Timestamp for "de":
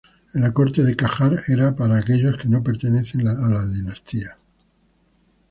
0.81-0.95